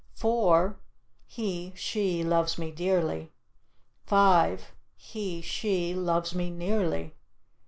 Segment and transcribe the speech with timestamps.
[0.15, 0.77] Four
[1.27, 3.31] he (she) loves me dearly.
[4.03, 7.13] Five he (she) loves me nearly.